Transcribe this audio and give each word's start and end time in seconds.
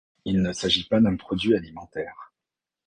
Il 0.25 0.41
ne 0.41 0.51
s'agit 0.51 0.87
pas 0.87 0.99
d'un 0.99 1.15
produit 1.15 1.53
alimentaire. 1.55 2.33